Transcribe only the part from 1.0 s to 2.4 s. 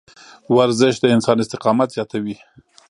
انسان استقامت زیاتوي.